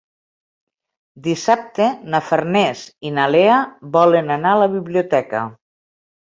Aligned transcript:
Dissabte 1.27 1.89
na 2.15 2.23
Farners 2.31 2.83
i 3.11 3.13
na 3.21 3.29
Lea 3.37 3.61
volen 4.01 4.35
anar 4.41 4.57
a 4.57 4.63
la 4.65 4.73
biblioteca. 4.77 5.47